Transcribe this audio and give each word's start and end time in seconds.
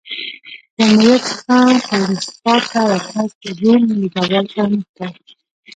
جمهوریت 0.75 1.23
څخه 1.31 1.57
پرنسیپات 1.87 2.63
ته 2.71 2.79
ورتګ 2.89 3.25
روم 3.61 3.81
له 3.99 4.07
زوال 4.13 4.45
سره 4.53 4.65
مخ 4.73 4.85
کړ 4.95 5.09